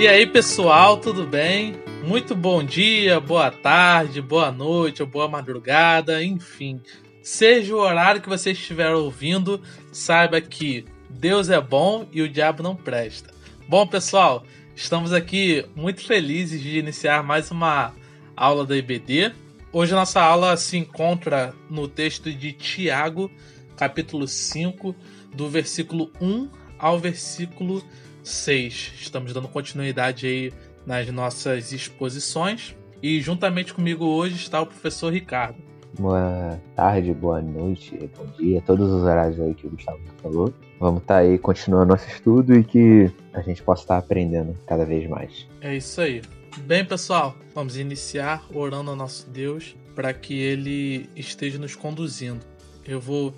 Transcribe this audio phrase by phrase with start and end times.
[0.00, 1.74] E aí, pessoal, tudo bem?
[2.02, 6.80] Muito bom dia, boa tarde, boa noite ou boa madrugada, enfim.
[7.22, 9.60] Seja o horário que você estiver ouvindo,
[9.92, 13.30] saiba que Deus é bom e o diabo não presta.
[13.68, 14.42] Bom, pessoal,
[14.74, 17.92] estamos aqui muito felizes de iniciar mais uma
[18.34, 19.34] aula da IBD.
[19.70, 23.30] Hoje a nossa aula se encontra no texto de Tiago,
[23.76, 24.96] capítulo 5,
[25.34, 27.84] do versículo 1 ao versículo
[28.30, 28.92] 6.
[29.00, 30.52] Estamos dando continuidade aí
[30.86, 32.74] nas nossas exposições.
[33.02, 35.58] E juntamente comigo hoje está o professor Ricardo.
[35.98, 40.54] Boa tarde, boa noite, bom dia, todos os horários aí que o Gustavo falou.
[40.78, 44.84] Vamos estar tá aí continuando nosso estudo e que a gente possa estar aprendendo cada
[44.84, 45.48] vez mais.
[45.60, 46.22] É isso aí.
[46.58, 52.40] Bem, pessoal, vamos iniciar orando ao nosso Deus para que ele esteja nos conduzindo.
[52.86, 53.34] Eu vou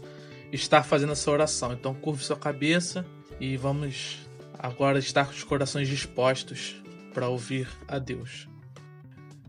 [0.52, 3.04] estar fazendo essa oração, então curve sua cabeça
[3.40, 4.18] e vamos
[4.62, 6.76] agora estar com os corações dispostos
[7.12, 8.48] para ouvir a Deus.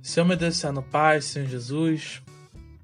[0.01, 2.23] Senhor meu Deus, Senhor Pai, Senhor Jesus,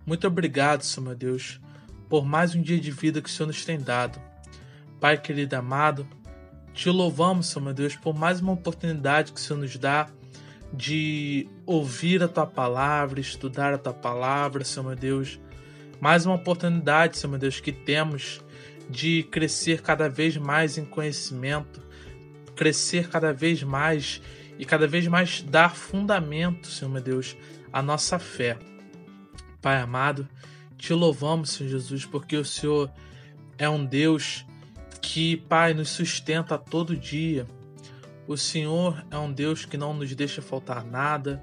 [0.06, 1.60] muito obrigado, Senhor meu Deus,
[2.08, 4.22] por mais um dia de vida que o Senhor nos tem dado.
[5.00, 6.08] Pai querido amado,
[6.72, 10.08] te louvamos, Senhor meu Deus, por mais uma oportunidade que o Senhor nos dá
[10.72, 15.40] de ouvir a tua palavra, estudar a tua palavra, Senhor meu Deus.
[16.00, 18.40] Mais uma oportunidade, Senhor meu Deus, que temos
[18.88, 21.89] de crescer cada vez mais em conhecimento,
[22.60, 24.22] crescer cada vez mais
[24.58, 27.38] e cada vez mais dar fundamento, Senhor meu Deus,
[27.72, 28.60] à nossa fé.
[29.62, 30.28] Pai amado,
[30.78, 32.92] te louvamos, Senhor Jesus, porque o Senhor
[33.58, 34.46] é um Deus
[35.02, 37.48] que, Pai, nos sustenta todo dia.
[38.28, 41.42] O Senhor é um Deus que não nos deixa faltar nada,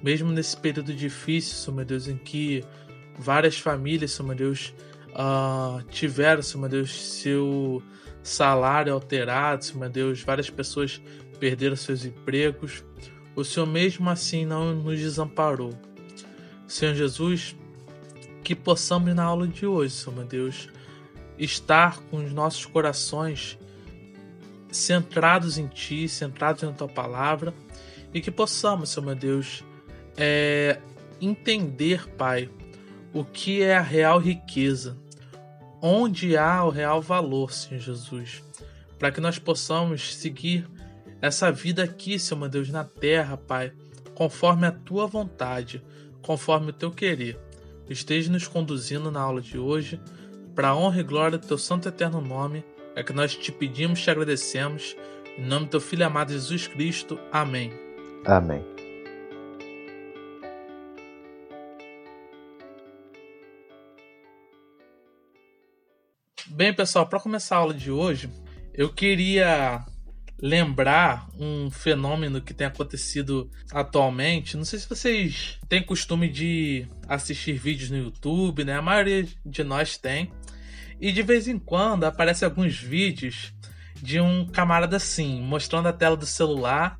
[0.00, 2.64] mesmo nesse período difícil, Senhor meu Deus, em que
[3.18, 4.72] várias famílias, Senhor meu Deus,
[5.08, 7.82] uh, tiveram, Senhor meu Deus, seu
[8.22, 11.00] salário alterado, Senhor meu Deus, várias pessoas
[11.40, 12.84] perderam seus empregos.
[13.34, 15.72] O Senhor mesmo assim não nos desamparou.
[16.66, 17.56] Senhor Jesus,
[18.44, 20.68] que possamos na aula de hoje, Senhor meu Deus,
[21.38, 23.58] estar com os nossos corações
[24.70, 27.52] centrados em Ti, centrados na Tua palavra,
[28.14, 29.64] e que possamos, Senhor meu Deus,
[30.16, 30.78] é,
[31.20, 32.48] entender, Pai,
[33.12, 34.96] o que é a real riqueza,
[35.82, 38.42] onde há o real valor, Senhor Jesus,
[38.98, 40.64] para que nós possamos seguir
[41.20, 43.72] essa vida aqui, Senhor meu Deus, na terra, Pai,
[44.14, 45.82] conforme a tua vontade,
[46.22, 47.36] conforme o teu querer.
[47.90, 50.00] Esteja nos conduzindo na aula de hoje,
[50.54, 53.50] para a honra e glória do teu santo e eterno nome, é que nós te
[53.50, 54.96] pedimos te agradecemos.
[55.36, 57.18] Em nome do teu filho amado Jesus Cristo.
[57.32, 57.72] Amém.
[58.24, 58.62] Amém.
[66.62, 68.30] Bem, pessoal, para começar a aula de hoje,
[68.72, 69.84] eu queria
[70.40, 74.56] lembrar um fenômeno que tem acontecido atualmente.
[74.56, 78.76] Não sei se vocês têm costume de assistir vídeos no YouTube, né?
[78.76, 80.30] A maioria de nós tem.
[81.00, 83.52] E de vez em quando aparecem alguns vídeos
[84.00, 86.96] de um camarada assim, mostrando a tela do celular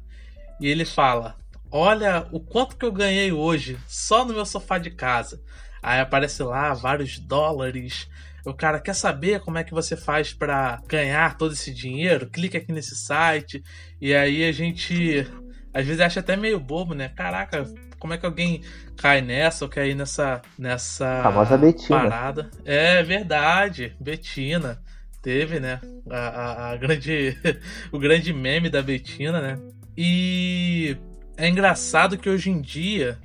[0.61, 1.37] e ele fala:
[1.71, 5.41] Olha o quanto que eu ganhei hoje só no meu sofá de casa.
[5.81, 8.09] Aí aparece lá vários dólares,
[8.45, 12.27] o cara quer saber como é que você faz para ganhar todo esse dinheiro?
[12.27, 13.63] Clica aqui nesse site.
[14.01, 15.27] E aí a gente
[15.73, 17.09] às vezes acha até meio bobo, né?
[17.09, 17.65] Caraca,
[17.99, 18.63] como é que alguém
[18.97, 22.01] cai nessa ou quer ir nessa nessa a famosa Betina.
[22.01, 22.51] parada?
[22.65, 24.83] É verdade, Betina.
[25.23, 25.81] Teve, né?
[26.11, 27.39] A, a, a grande
[27.93, 29.59] o grande meme da Betina, né?
[29.97, 30.97] E
[31.37, 33.19] é engraçado que hoje em dia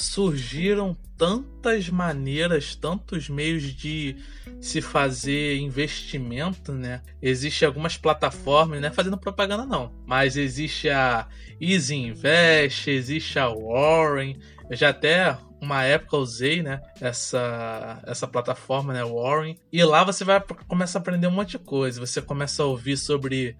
[0.00, 4.16] surgiram tantas maneiras, tantos meios de
[4.60, 7.02] se fazer investimento, né?
[7.20, 8.90] Existem algumas plataformas, né?
[8.90, 11.26] Fazendo propaganda não, mas existe a
[11.60, 14.38] Easy Invest, existe a Warren.
[14.70, 16.80] Eu já até uma época usei, né?
[17.00, 19.04] Essa essa plataforma, né?
[19.04, 19.56] Warren.
[19.72, 22.00] E lá você vai começar a aprender um monte de coisa.
[22.00, 23.56] Você começa a ouvir sobre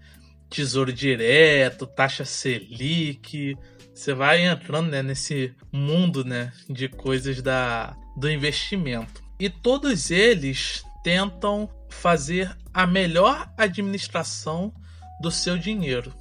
[0.49, 3.57] tesouro direto, taxa Selic
[3.99, 9.21] você vai entrando né, nesse mundo né, de coisas da, do investimento.
[9.41, 14.73] E todos eles tentam fazer a melhor administração
[15.21, 16.15] do seu dinheiro.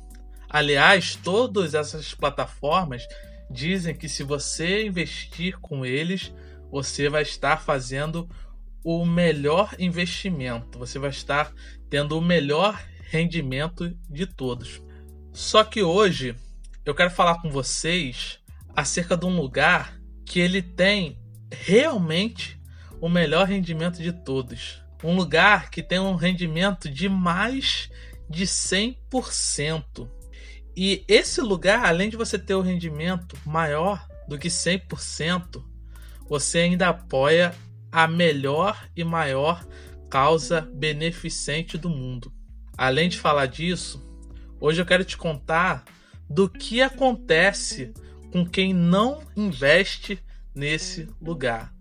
[0.49, 3.07] Aliás, todas essas plataformas
[3.47, 6.33] dizem que se você investir com eles,
[6.71, 8.27] você vai estar fazendo
[8.83, 11.53] o melhor investimento, você vai estar
[11.91, 14.81] tendo o melhor rendimento de todos.
[15.33, 16.35] Só que hoje
[16.85, 18.39] eu quero falar com vocês
[18.75, 21.17] acerca de um lugar que ele tem
[21.51, 22.59] realmente
[22.99, 24.81] o melhor rendimento de todos.
[25.03, 27.89] Um lugar que tem um rendimento de mais
[28.29, 30.09] de 100%.
[30.75, 35.63] E esse lugar, além de você ter o um rendimento maior do que 100%,
[36.27, 37.55] você ainda apoia
[37.91, 39.65] a melhor e maior
[40.09, 42.36] causa beneficente do mundo.
[42.77, 44.05] Além de falar disso,
[44.59, 45.83] hoje eu quero te contar
[46.29, 47.91] do que acontece
[48.31, 50.19] com quem não investe
[50.53, 51.73] nesse lugar.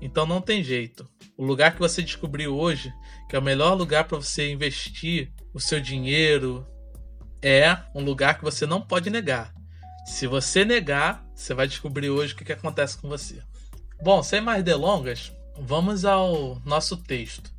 [0.00, 1.08] Então não tem jeito.
[1.36, 2.92] O lugar que você descobriu hoje,
[3.28, 6.66] que é o melhor lugar para você investir o seu dinheiro,
[7.42, 9.54] é um lugar que você não pode negar.
[10.04, 13.40] Se você negar, você vai descobrir hoje o que, que acontece com você.
[14.02, 17.52] Bom, sem mais delongas, vamos ao nosso texto.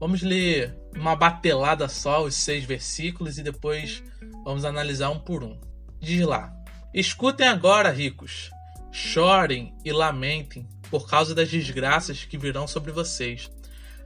[0.00, 4.02] Vamos ler uma batelada só, os seis versículos, e depois
[4.44, 5.58] vamos analisar um por um.
[6.00, 6.54] Diz lá:
[6.94, 8.48] Escutem agora, ricos,
[8.92, 13.50] chorem e lamentem por causa das desgraças que virão sobre vocês.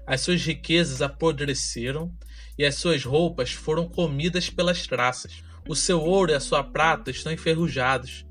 [0.07, 2.11] As suas riquezas apodreceram
[2.57, 5.45] e as suas roupas foram comidas pelas traças.
[5.69, 8.25] O seu ouro e a sua prata estão enferrujados,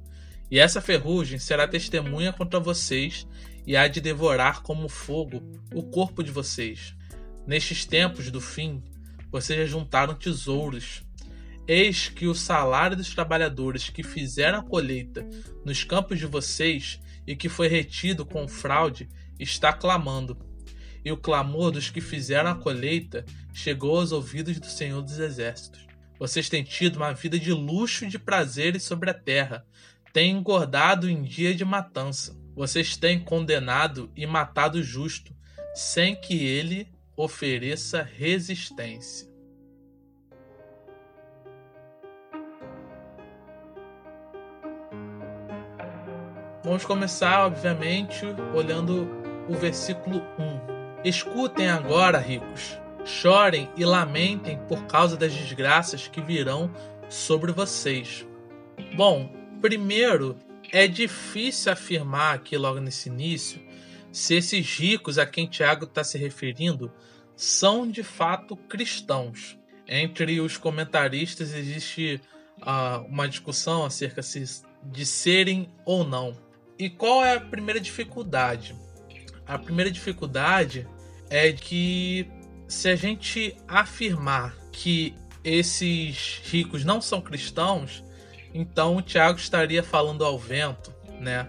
[0.49, 3.25] e essa ferrugem será testemunha contra vocês
[3.65, 5.41] e há de devorar como fogo
[5.73, 6.95] o corpo de vocês.
[7.45, 8.83] Nestes tempos do fim,
[9.31, 11.03] vocês juntaram tesouros.
[11.67, 15.27] Eis que o salário dos trabalhadores que fizeram a colheita
[15.65, 19.09] nos campos de vocês e que foi retido com fraude
[19.39, 20.37] está clamando.
[21.03, 25.87] E o clamor dos que fizeram a colheita chegou aos ouvidos do Senhor dos Exércitos.
[26.19, 29.65] Vocês têm tido uma vida de luxo e de prazeres sobre a terra,
[30.13, 32.37] têm engordado em dia de matança.
[32.55, 35.33] Vocês têm condenado e matado o justo,
[35.73, 39.29] sem que ele ofereça resistência.
[46.63, 48.25] Vamos começar, obviamente,
[48.55, 49.09] olhando
[49.49, 51.03] o versículo 1.
[51.03, 56.71] Escutem agora, ricos, chorem e lamentem por causa das desgraças que virão
[57.09, 58.25] sobre vocês.
[58.95, 59.29] Bom,
[59.59, 60.37] primeiro,
[60.71, 63.59] é difícil afirmar aqui logo nesse início
[64.11, 66.91] se esses ricos a quem Tiago está se referindo
[67.35, 69.57] são de fato cristãos.
[69.87, 72.21] Entre os comentaristas existe
[72.61, 74.21] uh, uma discussão acerca
[74.83, 76.37] de serem ou não.
[76.77, 78.75] E qual é a primeira dificuldade?
[79.45, 80.87] A primeira dificuldade
[81.29, 82.27] é que
[82.67, 88.03] se a gente afirmar que esses ricos não são cristãos,
[88.53, 91.47] então o Tiago estaria falando ao vento, né?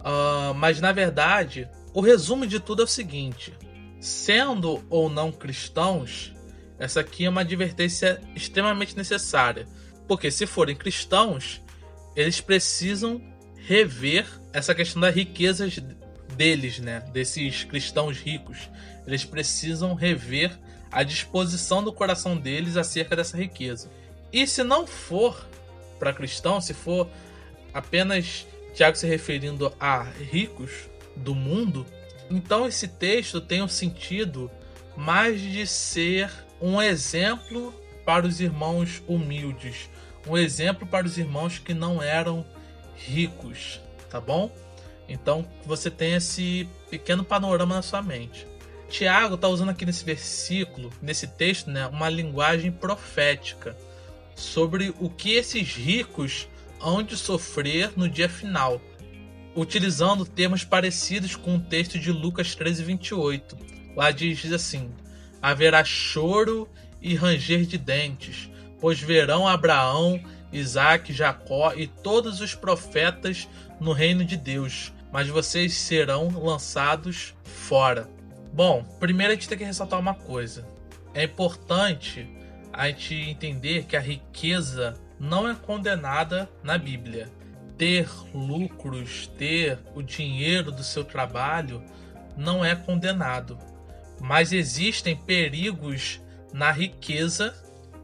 [0.00, 3.52] Uh, mas na verdade, o resumo de tudo é o seguinte:
[4.00, 6.32] sendo ou não cristãos,
[6.78, 9.66] essa aqui é uma advertência extremamente necessária.
[10.08, 11.62] Porque se forem cristãos,
[12.16, 13.22] eles precisam
[13.56, 15.78] rever essa questão das riquezas
[16.36, 17.00] deles, né?
[17.12, 18.68] Desses cristãos ricos.
[19.06, 20.58] Eles precisam rever
[20.90, 23.90] a disposição do coração deles acerca dessa riqueza.
[24.32, 25.48] E se não for
[25.98, 27.08] para cristão, se for
[27.72, 30.70] apenas Tiago se referindo a ricos
[31.16, 31.86] do mundo,
[32.30, 34.50] então esse texto tem um sentido
[34.96, 36.30] mais de ser
[36.60, 37.74] um exemplo
[38.04, 39.88] para os irmãos humildes,
[40.26, 42.44] um exemplo para os irmãos que não eram
[42.96, 44.54] ricos, tá bom?
[45.08, 48.46] Então você tem esse pequeno panorama na sua mente.
[48.88, 53.76] Tiago está usando aqui nesse versículo, nesse texto, né, uma linguagem profética
[54.34, 56.48] sobre o que esses ricos
[56.80, 58.80] hão de sofrer no dia final
[59.54, 63.56] utilizando termos parecidos com o texto de Lucas 13, 28.
[63.96, 64.90] Lá diz assim:
[65.40, 66.68] Haverá choro
[67.00, 73.48] e ranger de dentes, pois verão Abraão, Isaac, Jacó e todos os profetas
[73.80, 78.08] no reino de Deus, mas vocês serão lançados fora.
[78.52, 80.66] Bom, primeiro a gente tem que ressaltar uma coisa.
[81.14, 82.28] É importante
[82.72, 87.28] a gente entender que a riqueza não é condenada na Bíblia
[87.82, 91.82] ter lucros, ter o dinheiro do seu trabalho,
[92.36, 93.58] não é condenado.
[94.20, 96.20] Mas existem perigos
[96.52, 97.52] na riqueza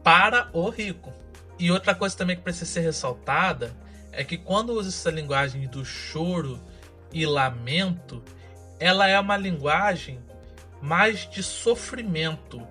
[0.03, 1.13] para o rico.
[1.57, 3.73] E outra coisa também que precisa ser ressaltada
[4.11, 6.59] é que quando usa essa linguagem do choro
[7.13, 8.21] e lamento,
[8.81, 10.19] ela é uma linguagem
[10.81, 12.61] mais de sofrimento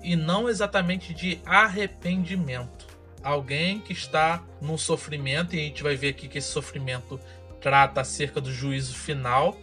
[0.00, 2.81] e não exatamente de arrependimento
[3.22, 7.20] alguém que está num sofrimento, e a gente vai ver aqui que esse sofrimento
[7.60, 9.56] trata acerca do juízo final.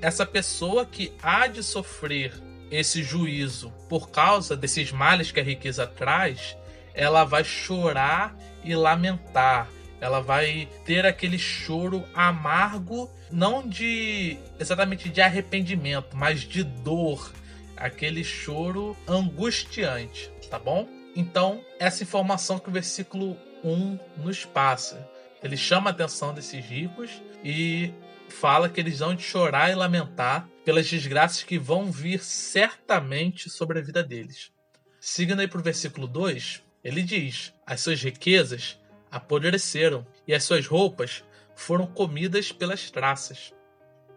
[0.00, 2.32] Essa pessoa que há de sofrer
[2.70, 6.56] esse juízo por causa desses males que a riqueza traz,
[6.94, 9.68] ela vai chorar e lamentar.
[10.00, 17.32] Ela vai ter aquele choro amargo, não de exatamente de arrependimento, mas de dor,
[17.76, 20.95] aquele choro angustiante, tá bom?
[21.16, 25.08] Então, essa informação que o versículo um nos passa.
[25.42, 27.92] Ele chama a atenção desses ricos e
[28.28, 33.82] fala que eles vão chorar e lamentar pelas desgraças que vão vir certamente sobre a
[33.82, 34.52] vida deles.
[35.00, 38.78] Seguindo aí para o versículo 2, ele diz: As suas riquezas
[39.10, 43.54] apodreceram e as suas roupas foram comidas pelas traças.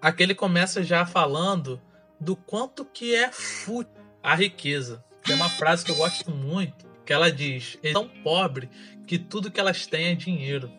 [0.02, 1.82] Aqui ele começa já falando
[2.20, 5.04] do quanto que é fútil a riqueza.
[5.24, 8.70] Tem uma frase que eu gosto muito, que ela diz: "É tão pobre
[9.08, 10.72] que tudo que elas têm é dinheiro".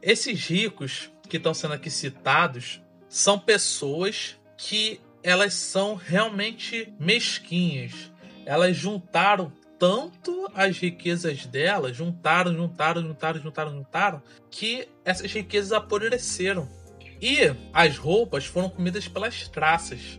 [0.00, 2.80] Esses ricos que estão sendo aqui citados
[3.10, 8.10] são pessoas que elas são realmente mesquinhas.
[8.46, 16.66] Elas juntaram tanto as riquezas dela, juntaram, juntaram, juntaram, juntaram, juntaram, que essas riquezas apodreceram.
[17.20, 20.18] E as roupas foram comidas pelas traças.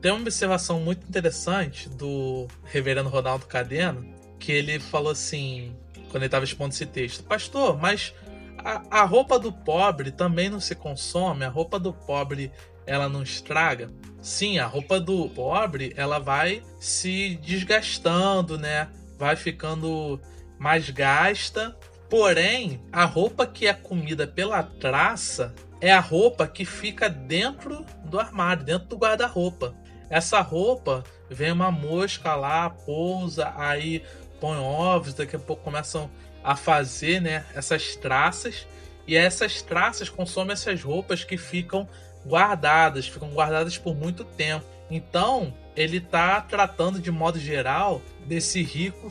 [0.00, 5.76] Tem uma observação muito interessante do reverendo Ronaldo Cadena, que ele falou assim,
[6.10, 8.14] quando ele estava expondo esse texto: Pastor, mas
[8.58, 11.44] a, a roupa do pobre também não se consome?
[11.44, 12.50] A roupa do pobre
[12.86, 13.90] ela não estraga?
[14.20, 18.88] Sim, a roupa do pobre ela vai se desgastando, né?
[19.18, 20.20] Vai ficando
[20.58, 21.76] mais gasta.
[22.08, 28.18] Porém, a roupa que é comida pela traça é a roupa que fica dentro do
[28.18, 29.74] armário, dentro do guarda-roupa.
[30.08, 34.02] Essa roupa vem uma mosca lá, pousa, aí
[34.44, 36.10] põe ovos, daqui a pouco começam
[36.42, 38.66] a fazer, né, essas traças
[39.06, 41.88] e essas traças consomem essas roupas que ficam
[42.26, 44.66] guardadas, ficam guardadas por muito tempo.
[44.90, 49.10] Então, ele está tratando de modo geral desse rico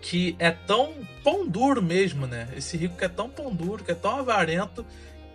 [0.00, 2.48] que é tão pão duro mesmo, né?
[2.56, 4.86] Esse rico que é tão pão duro, que é tão avarento,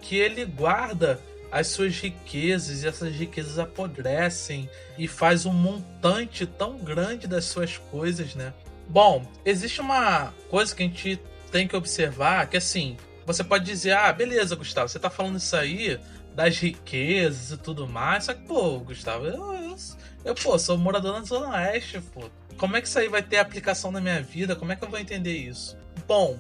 [0.02, 1.22] que ele guarda
[1.52, 7.78] as suas riquezas e essas riquezas apodrecem e faz um montante tão grande das suas
[7.78, 8.52] coisas, né?
[8.88, 11.20] Bom, existe uma coisa que a gente
[11.52, 15.56] tem que observar que assim, você pode dizer, ah, beleza, Gustavo, você tá falando isso
[15.56, 16.00] aí
[16.36, 18.26] das riquezas e tudo mais.
[18.26, 19.76] Só que, pô, Gustavo, eu, eu,
[20.24, 22.30] eu, pô, sou morador na Zona Oeste, pô.
[22.58, 24.56] Como é que isso aí vai ter aplicação na minha vida?
[24.56, 25.78] Como é que eu vou entender isso?
[26.08, 26.40] Bom,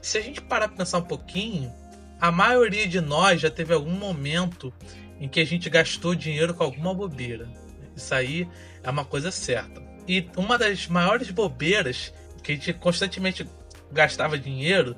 [0.00, 1.72] se a gente parar pra pensar um pouquinho,
[2.20, 4.72] a maioria de nós já teve algum momento
[5.20, 7.48] em que a gente gastou dinheiro com alguma bobeira.
[7.94, 8.48] Isso aí
[8.82, 9.82] é uma coisa certa.
[10.06, 13.46] E uma das maiores bobeiras que a gente constantemente
[13.90, 14.96] gastava dinheiro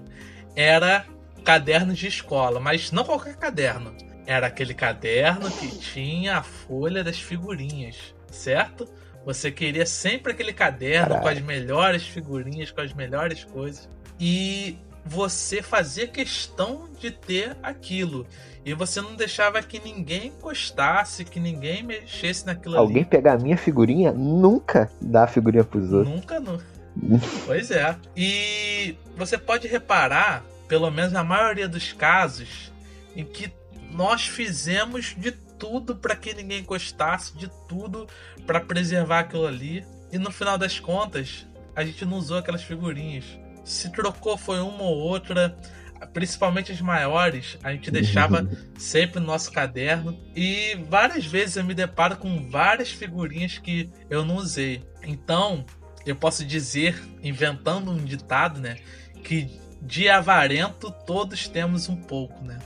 [0.56, 1.04] era
[1.44, 3.94] cadernos de escola, mas não qualquer caderno.
[4.26, 8.88] Era aquele caderno que tinha a folha das figurinhas, certo?
[9.24, 11.22] Você queria sempre aquele caderno Caralho.
[11.22, 13.88] com as melhores figurinhas, com as melhores coisas.
[14.18, 18.26] E você fazia questão de ter aquilo.
[18.64, 23.04] E você não deixava que ninguém encostasse, que ninguém mexesse naquilo Alguém ali.
[23.04, 26.14] pegar a minha figurinha, nunca dá a figurinha pros outros.
[26.14, 26.58] Nunca, não.
[27.44, 27.94] pois é.
[28.16, 32.72] E você pode reparar, pelo menos na maioria dos casos,
[33.14, 33.52] em que
[33.90, 38.06] nós fizemos de tudo para que ninguém encostasse, de tudo
[38.46, 39.84] para preservar aquilo ali.
[40.10, 41.46] E no final das contas,
[41.76, 43.24] a gente não usou aquelas figurinhas.
[43.64, 45.56] Se trocou foi uma ou outra,
[46.12, 50.18] principalmente as maiores, a gente deixava sempre no nosso caderno.
[50.36, 54.84] E várias vezes eu me deparo com várias figurinhas que eu não usei.
[55.02, 55.64] Então,
[56.04, 58.76] eu posso dizer, inventando um ditado, né?
[59.22, 62.58] Que de avarento todos temos um pouco, né?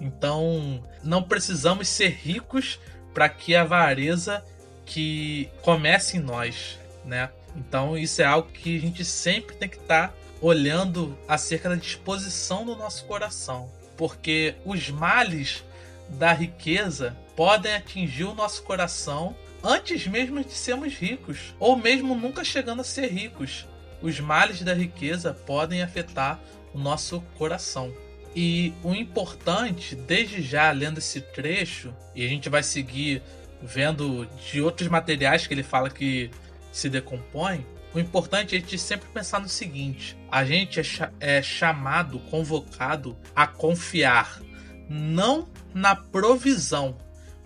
[0.00, 2.78] Então, não precisamos ser ricos
[3.12, 4.44] para que a avareza
[4.84, 7.30] que comece em nós, né?
[7.56, 11.74] Então, isso é algo que a gente sempre tem que estar tá olhando acerca da
[11.74, 15.64] disposição do nosso coração, porque os males
[16.10, 22.44] da riqueza podem atingir o nosso coração antes mesmo de sermos ricos, ou mesmo nunca
[22.44, 23.66] chegando a ser ricos.
[24.02, 26.38] Os males da riqueza podem afetar
[26.74, 27.90] o nosso coração.
[28.36, 33.22] E o importante, desde já lendo esse trecho, e a gente vai seguir
[33.62, 36.30] vendo de outros materiais que ele fala que
[36.70, 40.84] se decompõem, o importante é a gente sempre pensar no seguinte: a gente é,
[41.20, 44.42] é chamado, convocado a confiar
[44.88, 46.98] não na provisão,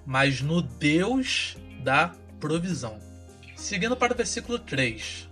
[0.07, 2.99] mas no Deus da provisão.
[3.55, 5.29] Seguindo para o versículo 3: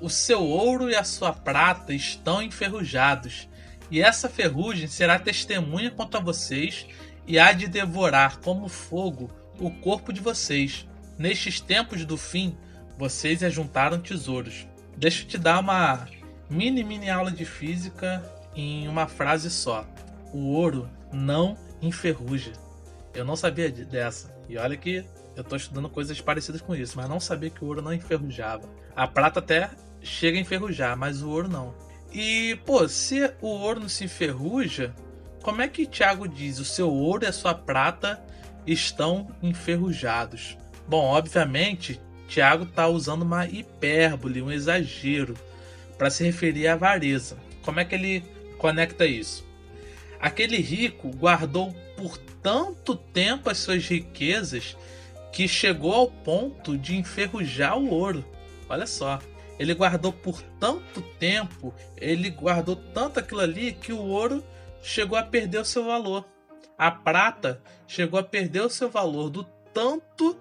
[0.00, 3.48] O seu ouro e a sua prata estão enferrujados
[3.90, 6.86] e essa ferrugem será testemunha contra vocês
[7.26, 9.30] e há de devorar como fogo
[9.60, 10.86] o corpo de vocês.
[11.18, 12.56] Nestes tempos do fim,
[12.98, 14.66] vocês ajuntaram tesouros.
[14.96, 16.06] Deixa eu te dar uma
[16.48, 18.22] mini mini aula de física
[18.54, 19.86] em uma frase só.
[20.32, 22.52] O ouro não enferruja.
[23.14, 24.34] Eu não sabia dessa.
[24.48, 27.66] E olha que eu estou estudando coisas parecidas com isso, mas não sabia que o
[27.66, 28.68] ouro não enferrujava.
[28.94, 31.74] A prata até chega a enferrujar, mas o ouro não.
[32.12, 34.94] E, pô, se o ouro não se enferruja,
[35.42, 38.22] como é que Tiago diz: o seu ouro e a sua prata
[38.66, 40.56] estão enferrujados?
[40.88, 45.34] Bom, obviamente, Tiago está usando uma hipérbole, um exagero,
[45.96, 47.36] para se referir à avareza.
[47.62, 48.24] Como é que ele
[48.58, 49.44] conecta isso?
[50.20, 54.76] Aquele rico guardou por tanto tempo as suas riquezas
[55.32, 58.24] que chegou ao ponto de enferrujar o ouro.
[58.68, 59.20] Olha só.
[59.58, 64.44] Ele guardou por tanto tempo, ele guardou tanto aquilo ali que o ouro
[64.82, 66.26] chegou a perder o seu valor.
[66.76, 70.36] A prata chegou a perder o seu valor do tanto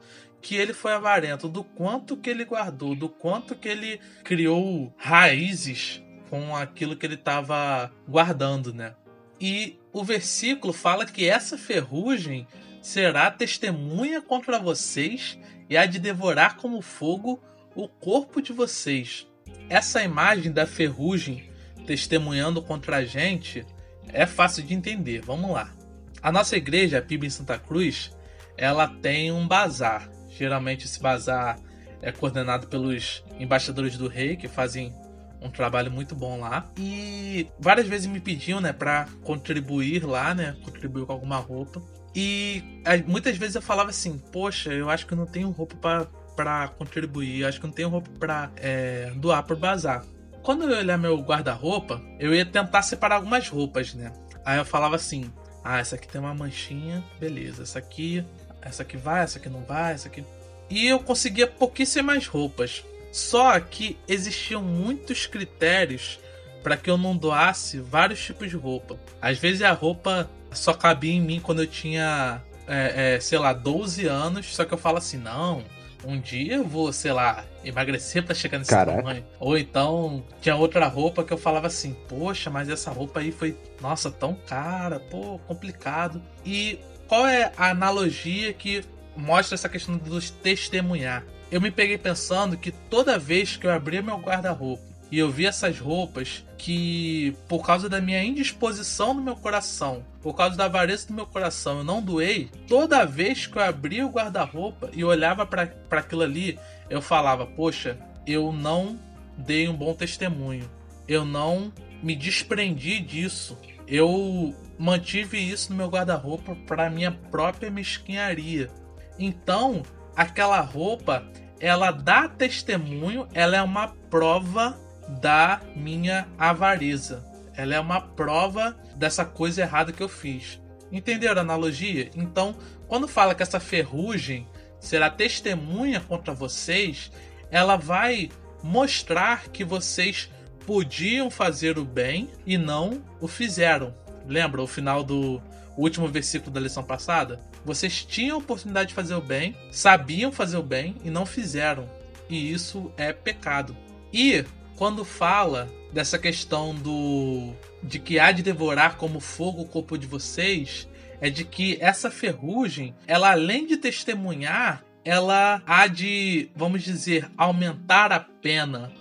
[0.45, 6.03] que ele foi avarento, do quanto que ele guardou, do quanto que ele criou raízes
[6.29, 8.93] com aquilo que ele estava guardando, né?
[9.41, 12.47] E o versículo fala que essa ferrugem
[12.79, 15.35] será testemunha contra vocês
[15.67, 17.41] e há de devorar como fogo
[17.73, 19.25] o corpo de vocês.
[19.67, 21.49] Essa imagem da ferrugem
[21.87, 23.65] testemunhando contra a gente
[24.09, 25.21] é fácil de entender.
[25.21, 25.73] Vamos lá.
[26.21, 28.11] A nossa igreja, a PIB em Santa Cruz,
[28.55, 30.13] ela tem um bazar.
[30.37, 31.57] Geralmente esse bazar
[32.01, 34.93] é coordenado pelos embaixadores do rei, que fazem
[35.41, 36.69] um trabalho muito bom lá.
[36.77, 41.81] E várias vezes me pediam, né, para contribuir lá, né, contribuir com alguma roupa.
[42.13, 42.63] E
[43.07, 46.67] muitas vezes eu falava assim, poxa, eu acho que eu não tenho roupa para para
[46.67, 50.03] contribuir, acho que não tenho roupa para é, doar pro bazar.
[50.43, 54.11] Quando eu olhar meu guarda-roupa, eu ia tentar separar algumas roupas, né?
[54.43, 55.31] Aí eu falava assim:
[55.63, 57.63] ah, essa aqui tem uma manchinha, beleza.
[57.63, 58.23] Essa aqui,
[58.65, 60.25] essa aqui vai, essa aqui não vai, essa aqui.
[60.69, 62.83] E eu conseguia pouquíssimas roupas.
[63.11, 66.19] Só que existiam muitos critérios
[66.61, 68.99] para que eu não doasse vários tipos de roupa.
[69.21, 73.53] Às vezes a roupa só cabia em mim quando eu tinha, é, é, sei lá,
[73.53, 74.53] 12 anos.
[74.53, 75.63] Só que eu falo assim: não,
[76.05, 78.97] um dia eu vou, sei lá, emagrecer para chegar nesse Caraca.
[78.97, 79.23] tamanho.
[79.39, 83.57] Ou então tinha outra roupa que eu falava assim, poxa, mas essa roupa aí foi,
[83.81, 86.21] nossa, tão cara, pô, complicado.
[86.45, 88.83] E qual é a analogia que
[89.15, 91.23] mostra essa questão dos testemunhar?
[91.51, 95.45] Eu me peguei pensando que toda vez que eu abria meu guarda-roupa e eu vi
[95.45, 101.07] essas roupas que, por causa da minha indisposição no meu coração, por causa da avareza
[101.07, 102.49] do meu coração, eu não doei.
[102.67, 107.97] Toda vez que eu abria o guarda-roupa e olhava para aquilo ali, eu falava: Poxa,
[108.25, 108.99] eu não
[109.37, 110.69] dei um bom testemunho.
[111.07, 113.57] Eu não me desprendi disso.
[113.87, 118.69] Eu mantive isso no meu guarda-roupa para minha própria mesquinharia.
[119.17, 119.83] Então,
[120.15, 121.23] aquela roupa,
[121.59, 124.77] ela dá testemunho, ela é uma prova
[125.21, 127.23] da minha avareza.
[127.55, 130.61] Ela é uma prova dessa coisa errada que eu fiz.
[130.91, 132.09] Entenderam a analogia?
[132.15, 132.55] Então,
[132.87, 134.47] quando fala que essa ferrugem
[134.79, 137.11] será testemunha contra vocês,
[137.49, 138.29] ela vai
[138.61, 140.29] mostrar que vocês
[140.65, 143.93] podiam fazer o bem e não o fizeram.
[144.27, 145.41] Lembra o final do
[145.77, 147.39] último versículo da lição passada?
[147.63, 151.89] Vocês tinham a oportunidade de fazer o bem, sabiam fazer o bem e não fizeram.
[152.29, 153.75] E isso é pecado.
[154.11, 159.97] E quando fala dessa questão do de que há de devorar como fogo o corpo
[159.97, 160.87] de vocês,
[161.21, 168.11] é de que essa ferrugem, ela além de testemunhar, ela há de, vamos dizer, aumentar
[168.11, 168.91] a pena.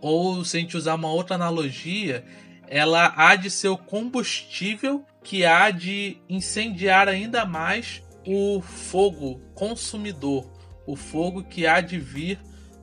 [0.00, 2.24] Ou se a gente usar uma outra analogia,
[2.68, 10.50] ela há de ser o combustível que há de incendiar ainda mais o fogo consumidor,
[10.86, 12.38] o fogo que há de vir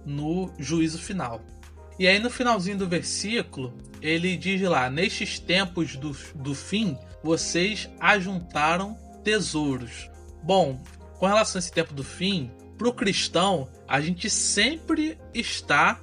[0.06, 1.42] no juízo final.
[2.00, 7.90] E aí no finalzinho do versículo, ele diz lá: Nestes tempos do, do fim, vocês
[8.00, 10.10] ajuntaram tesouros.
[10.44, 10.82] Bom,
[11.20, 16.02] com relação a esse tempo do fim, para o cristão, a gente sempre está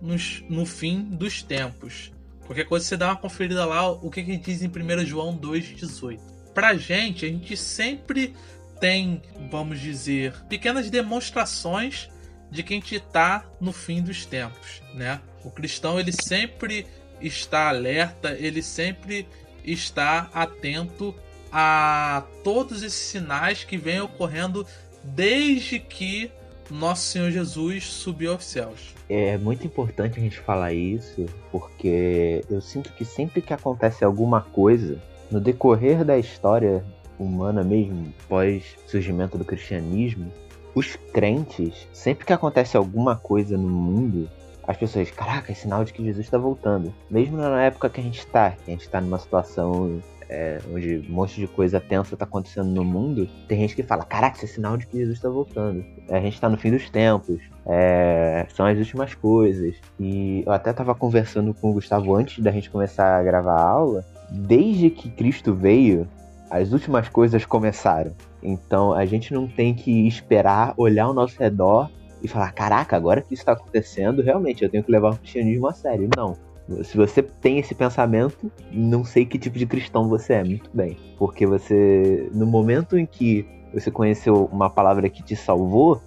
[0.00, 2.12] nos, no fim dos tempos.
[2.50, 6.18] Qualquer coisa você dá uma conferida lá, o que, que diz em 1 João 2,18.
[6.52, 8.34] Pra gente, a gente sempre
[8.80, 12.08] tem, vamos dizer, pequenas demonstrações
[12.50, 15.20] de que a gente está no fim dos tempos, né?
[15.44, 16.88] O cristão ele sempre
[17.20, 19.28] está alerta, ele sempre
[19.64, 21.14] está atento
[21.52, 24.66] a todos esses sinais que vêm ocorrendo
[25.04, 26.32] desde que
[26.70, 28.94] nosso Senhor Jesus subiu aos céus.
[29.08, 34.40] É muito importante a gente falar isso, porque eu sinto que sempre que acontece alguma
[34.40, 36.84] coisa, no decorrer da história
[37.18, 40.30] humana mesmo, pós surgimento do cristianismo,
[40.74, 44.28] os crentes, sempre que acontece alguma coisa no mundo,
[44.66, 46.94] as pessoas, caraca, é sinal de que Jesus está voltando.
[47.10, 50.00] Mesmo na época que a gente está, que a gente está numa situação
[50.30, 54.04] é, onde um monte de coisa tensa está acontecendo no mundo, tem gente que fala,
[54.04, 55.84] caraca, isso é sinal de que Jesus está voltando.
[56.08, 57.40] A gente está no fim dos tempos.
[57.66, 59.74] É, são as últimas coisas.
[59.98, 63.68] E eu até estava conversando com o Gustavo antes da gente começar a gravar a
[63.68, 64.04] aula.
[64.30, 66.06] Desde que Cristo veio,
[66.48, 68.12] as últimas coisas começaram.
[68.40, 71.90] Então a gente não tem que esperar, olhar ao nosso redor
[72.22, 75.66] e falar: caraca, agora que isso está acontecendo, realmente eu tenho que levar o cristianismo
[75.66, 76.08] a sério.
[76.16, 76.36] Não.
[76.84, 80.96] Se você tem esse pensamento, não sei que tipo de cristão você é, muito bem.
[81.18, 86.02] Porque você, no momento em que você conheceu uma palavra que te salvou,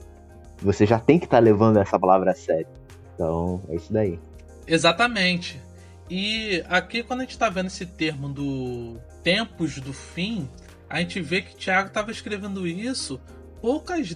[0.62, 2.68] você já tem que estar tá levando essa palavra a sério.
[3.14, 4.20] Então, é isso daí.
[4.66, 5.62] Exatamente.
[6.10, 10.50] E aqui, quando a gente está vendo esse termo do tempos do fim,
[10.90, 13.20] a gente vê que Tiago estava escrevendo isso
[13.62, 14.14] poucas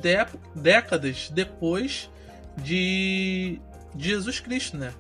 [0.54, 2.10] décadas depois
[2.58, 3.62] de,
[3.98, 4.94] Jesus Cristo, né?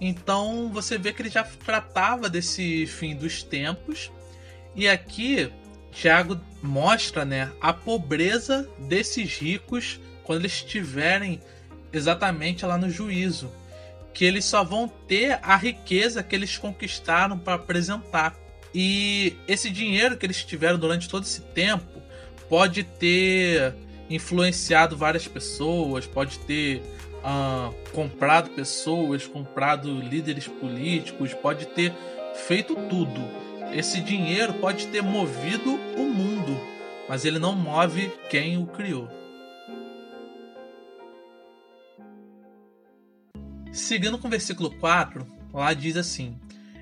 [0.00, 4.10] Então você vê que ele já tratava desse fim dos tempos.
[4.74, 5.50] E aqui
[5.90, 11.40] Tiago mostra né, a pobreza desses ricos quando eles estiverem
[11.92, 13.52] exatamente lá no juízo.
[14.14, 18.36] Que eles só vão ter a riqueza que eles conquistaram para apresentar.
[18.74, 22.02] E esse dinheiro que eles tiveram durante todo esse tempo
[22.48, 23.74] pode ter
[24.10, 26.82] influenciado várias pessoas, pode ter
[27.18, 31.92] uh, comprado pessoas, comprado líderes políticos, pode ter
[32.46, 33.20] feito tudo.
[33.72, 36.58] Esse dinheiro pode ter movido o mundo,
[37.08, 39.08] mas ele não move quem o criou.
[43.72, 46.38] Seguindo com o versículo 4, lá diz assim: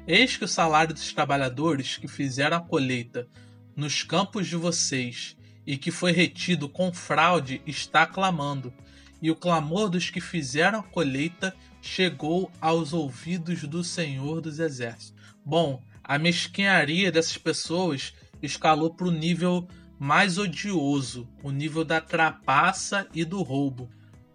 [0.06, 3.28] Eis que o salário dos trabalhadores que fizeram a colheita
[3.74, 8.72] nos campos de vocês e que foi retido com fraude está clamando,
[9.20, 15.14] e o clamor dos que fizeram a colheita chegou aos ouvidos do Senhor dos Exércitos.
[15.44, 19.66] Bom, a mesquinharia dessas pessoas escalou para o nível
[19.98, 23.88] mais odioso, o nível da trapaça e do roubo,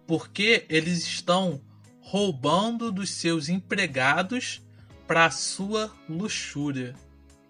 [0.06, 1.60] porque eles estão
[2.00, 4.60] roubando dos seus empregados
[5.06, 6.94] para sua luxúria.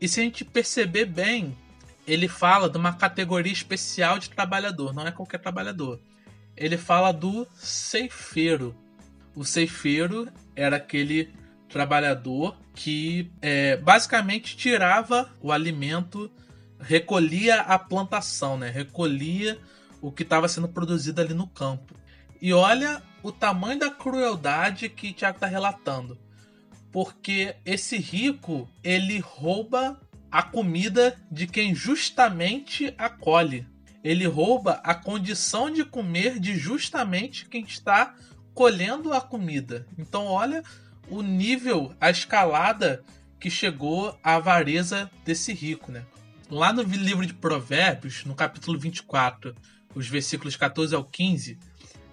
[0.01, 1.57] E se a gente perceber bem,
[2.07, 6.01] ele fala de uma categoria especial de trabalhador, não é qualquer trabalhador
[6.63, 8.73] ele fala do ceifeiro.
[9.35, 11.35] O ceifeiro era aquele
[11.69, 16.31] trabalhador que é, basicamente tirava o alimento,
[16.79, 18.71] recolhia a plantação, né?
[18.71, 19.59] recolhia
[20.01, 21.97] o que estava sendo produzido ali no campo.
[22.41, 26.17] E olha o tamanho da crueldade que Tiago está relatando.
[26.93, 33.67] Porque esse rico, ele rouba a comida de quem justamente acolhe
[34.03, 38.15] ele rouba a condição de comer de justamente quem está
[38.55, 39.87] colhendo a comida.
[39.97, 40.63] Então, olha
[41.09, 43.05] o nível, a escalada
[43.39, 46.05] que chegou a avareza desse rico, né?
[46.51, 49.55] Lá no livro de Provérbios, no capítulo 24,
[49.95, 51.59] os versículos 14 ao 15,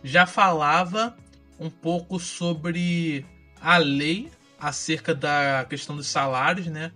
[0.04, 1.16] já falava
[1.60, 3.26] um pouco sobre
[3.60, 6.92] a lei acerca da questão dos salários, né?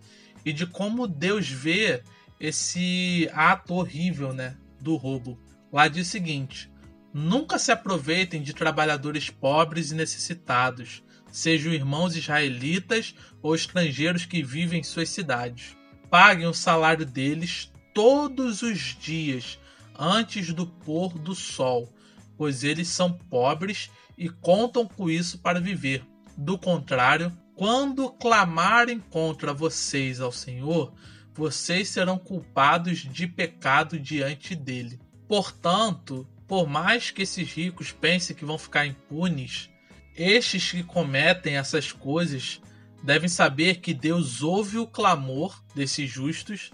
[0.46, 2.02] E de como Deus vê
[2.40, 4.56] esse ato horrível, né?
[4.84, 5.39] Do roubo.
[5.72, 6.69] Lá diz o seguinte:
[7.13, 14.82] Nunca se aproveitem de trabalhadores pobres e necessitados, sejam irmãos israelitas ou estrangeiros que vivem
[14.82, 15.76] em suas cidades.
[16.10, 19.58] Paguem o salário deles todos os dias,
[19.98, 21.91] antes do pôr do sol,
[22.38, 26.04] pois eles são pobres e contam com isso para viver.
[26.36, 30.93] Do contrário, quando clamarem contra vocês ao Senhor,
[31.34, 35.00] vocês serão culpados de pecado diante dele.
[35.28, 39.69] Portanto, por mais que esses ricos pensem que vão ficar impunes,
[40.15, 42.62] estes que cometem essas coisas
[43.04, 46.72] devem saber que Deus ouve o clamor desses justos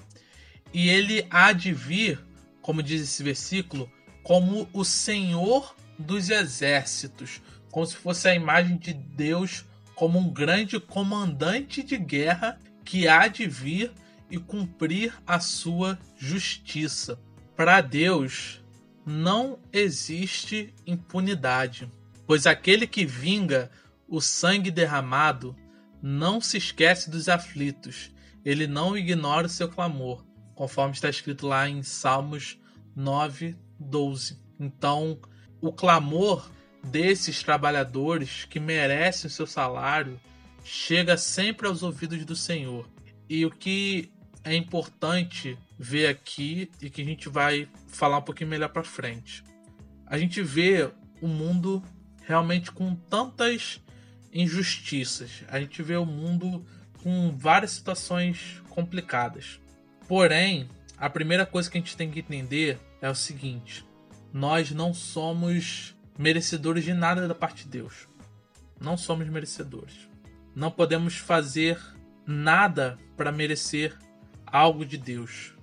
[0.74, 2.20] e ele há de vir,
[2.62, 3.90] como diz esse versículo,
[4.22, 7.42] como o Senhor dos exércitos,
[7.72, 13.28] como se fosse a imagem de Deus como um grande comandante de guerra que há
[13.28, 13.92] de vir
[14.30, 17.20] e cumprir a sua justiça.
[17.56, 18.62] Para Deus
[19.06, 21.92] não existe impunidade,
[22.28, 23.72] pois aquele que vinga
[24.08, 25.56] o sangue derramado
[26.02, 28.12] não se esquece dos aflitos,
[28.46, 30.24] ele não ignora o seu clamor,
[30.56, 32.58] conforme está escrito lá em Salmos
[32.96, 34.38] 9, 12.
[34.60, 35.20] Então,
[35.62, 36.50] o clamor
[36.84, 40.20] desses trabalhadores que merecem o seu salário
[40.64, 42.90] chega sempre aos ouvidos do Senhor.
[43.28, 44.12] E o que
[44.44, 49.44] é importante ver aqui e que a gente vai falar um pouquinho melhor para frente.
[50.06, 50.90] A gente vê
[51.22, 51.84] o mundo
[52.26, 53.82] realmente com tantas
[54.34, 55.44] injustiças.
[55.48, 56.66] A gente vê o mundo
[57.04, 59.60] com várias situações complicadas.
[60.08, 63.86] Porém, a primeira coisa que a gente tem que entender é o seguinte:
[64.34, 68.08] nós não somos merecedores de nada da parte de Deus.
[68.80, 70.10] Não somos merecedores.
[70.56, 71.80] Não podemos fazer
[72.26, 73.98] nada para merecer
[74.52, 75.54] algo de Deus.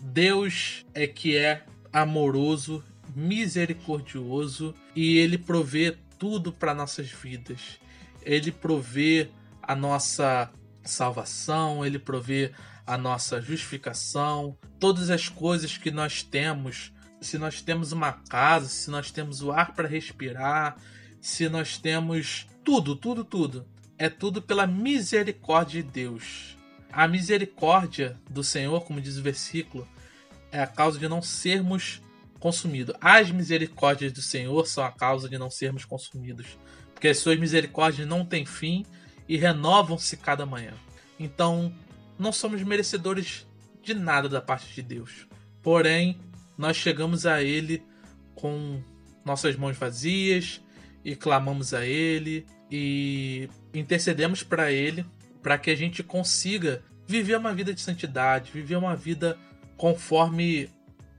[0.00, 7.80] Deus é que é amoroso, misericordioso e ele provê tudo para nossas vidas.
[8.22, 9.28] Ele provê
[9.62, 10.50] a nossa
[10.82, 12.52] salvação, ele provê
[12.86, 16.92] a nossa justificação, todas as coisas que nós temos.
[17.20, 20.76] Se nós temos uma casa, se nós temos o ar para respirar,
[21.20, 23.66] se nós temos tudo, tudo, tudo.
[23.96, 26.56] É tudo pela misericórdia de Deus.
[26.92, 29.88] A misericórdia do Senhor, como diz o versículo,
[30.52, 32.02] é a causa de não sermos
[32.38, 32.94] consumidos.
[33.00, 36.58] As misericórdias do Senhor são a causa de não sermos consumidos,
[36.92, 38.84] porque as suas misericórdias não têm fim
[39.26, 40.74] e renovam-se cada manhã.
[41.18, 41.72] Então,
[42.18, 43.46] não somos merecedores
[43.82, 45.26] de nada da parte de Deus.
[45.62, 46.20] Porém,
[46.58, 47.82] nós chegamos a Ele
[48.34, 48.82] com
[49.24, 50.60] nossas mãos vazias
[51.02, 55.06] e clamamos a Ele e intercedemos para Ele
[55.42, 59.38] para que a gente consiga viver uma vida de santidade, viver uma vida
[59.76, 60.70] conforme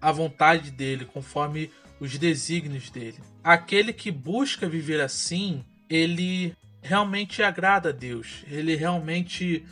[0.02, 3.18] a vontade dele, conforme os desígnios dele.
[3.44, 9.66] Aquele que busca viver assim, ele realmente agrada a Deus, ele realmente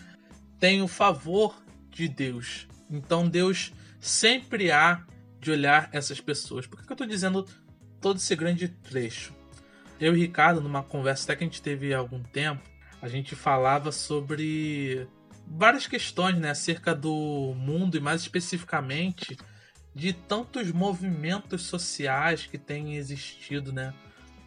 [0.60, 2.68] tem o favor de Deus.
[2.90, 5.04] Então Deus sempre há
[5.40, 6.68] de olhar essas pessoas.
[6.68, 7.46] Por que eu estou dizendo
[8.00, 9.34] todo esse grande trecho?
[10.00, 12.62] Eu e Ricardo, numa conversa até que a gente teve há algum tempo,
[13.02, 15.08] a gente falava sobre
[15.48, 19.38] várias questões né, acerca do mundo e mais especificamente
[19.94, 23.94] de tantos movimentos sociais que têm existido né,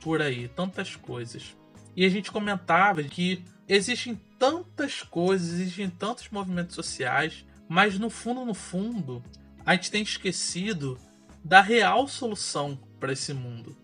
[0.00, 1.56] por aí, tantas coisas.
[1.96, 8.44] E a gente comentava que existem tantas coisas, existem tantos movimentos sociais, mas no fundo,
[8.44, 9.22] no fundo,
[9.66, 10.98] a gente tem esquecido
[11.44, 13.76] da real solução para esse mundo.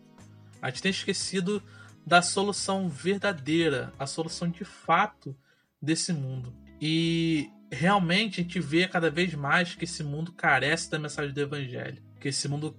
[0.62, 1.62] A gente tem esquecido
[2.10, 5.32] da solução verdadeira, a solução de fato
[5.80, 6.52] desse mundo.
[6.80, 11.40] E realmente a gente vê cada vez mais que esse mundo carece da mensagem do
[11.40, 12.76] evangelho, que esse mundo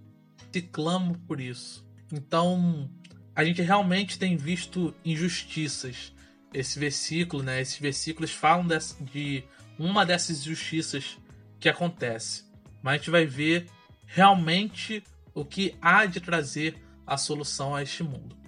[0.52, 1.88] se clama por isso.
[2.12, 2.92] Então,
[3.34, 6.14] a gente realmente tem visto injustiças.
[6.54, 7.62] Esse versículo, né?
[7.62, 8.68] Esses versículos falam
[9.00, 9.46] de
[9.80, 11.18] uma dessas injustiças
[11.58, 12.44] que acontece.
[12.84, 13.70] Mas a gente vai ver
[14.06, 15.02] realmente
[15.34, 16.76] o que há de trazer
[17.08, 18.41] a solução a este mundo.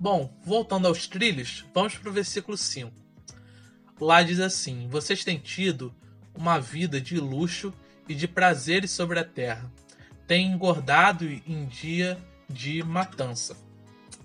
[0.00, 2.90] Bom, voltando aos trilhos, vamos para o versículo 5.
[4.00, 5.94] Lá diz assim: Vocês têm tido
[6.34, 7.70] uma vida de luxo
[8.08, 9.70] e de prazeres sobre a terra.
[10.26, 12.16] Têm engordado em dia
[12.48, 13.54] de matança.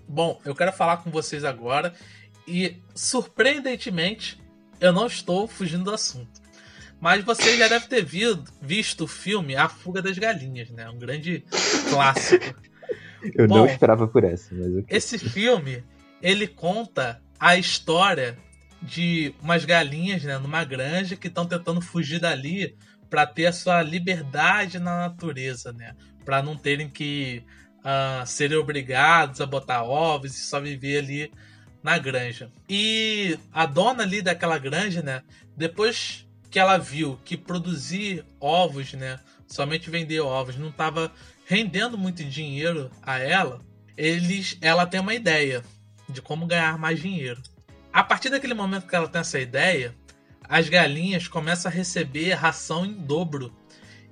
[0.08, 1.92] Bom, eu quero falar com vocês agora
[2.48, 4.40] e, surpreendentemente,
[4.80, 6.40] eu não estou fugindo do assunto.
[6.98, 8.02] Mas você já deve ter
[8.62, 10.88] visto o filme A Fuga das Galinhas, né?
[10.88, 11.44] Um grande
[11.90, 12.54] clássico.
[13.34, 14.54] Eu Bom, não esperava por essa.
[14.54, 15.82] Mas Esse filme,
[16.22, 18.36] ele conta a história
[18.82, 22.76] de umas galinhas, né, numa granja que estão tentando fugir dali
[23.08, 27.42] para ter a sua liberdade na natureza, né, para não terem que
[27.80, 31.32] uh, serem obrigados a botar ovos e só viver ali
[31.82, 32.50] na granja.
[32.68, 35.22] E a dona ali daquela granja, né,
[35.56, 41.12] depois que ela viu que produzir ovos, né, somente vender ovos não estava
[41.46, 43.60] rendendo muito dinheiro a ela,
[43.96, 45.62] eles, ela tem uma ideia
[46.08, 47.40] de como ganhar mais dinheiro.
[47.92, 49.94] A partir daquele momento que ela tem essa ideia,
[50.48, 53.54] as galinhas começam a receber ração em dobro.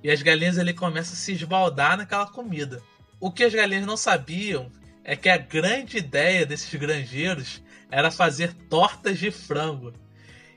[0.01, 2.81] E as galinhas ele começam a se esbaldar naquela comida.
[3.19, 4.71] O que as galinhas não sabiam
[5.03, 9.93] é que a grande ideia desses granjeiros era fazer tortas de frango.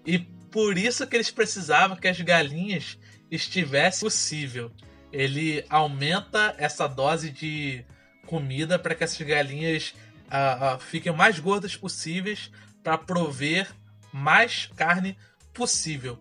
[0.07, 2.97] E por isso que eles precisavam que as galinhas
[3.31, 4.71] estivessem possível
[5.13, 7.85] ele aumenta essa dose de
[8.27, 9.95] comida para que essas galinhas
[10.27, 12.51] uh, uh, fiquem mais gordas possíveis
[12.83, 13.71] para prover
[14.13, 15.17] mais carne
[15.53, 16.19] possível.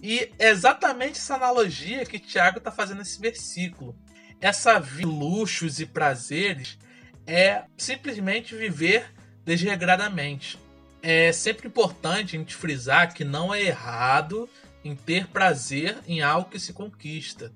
[0.00, 3.94] E é exatamente essa analogia que Tiago está fazendo nesse versículo.
[4.40, 6.78] Essa vida luxos e prazeres
[7.26, 9.12] é simplesmente viver
[9.44, 10.58] desregradamente.
[11.02, 14.48] É sempre importante a gente frisar que não é errado
[14.82, 17.52] em ter prazer em algo que se conquista.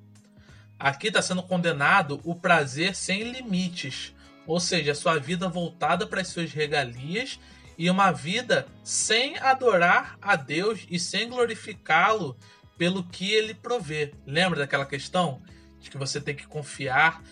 [0.79, 4.15] Aqui está sendo condenado o prazer sem limites,
[4.47, 7.39] ou seja, sua vida voltada para as suas regalias
[7.79, 12.37] e uma vida sem adorar a Deus e sem glorificá-lo
[12.77, 14.13] pelo que ele provê.
[14.27, 15.43] Lembra daquela questão
[15.81, 17.23] de que você tem que confiar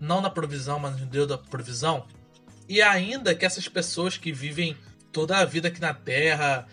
[0.00, 2.06] não na provisão, mas no Deus da provisão?
[2.68, 4.76] E ainda que essas pessoas que vivem
[5.12, 6.66] toda a vida aqui na Terra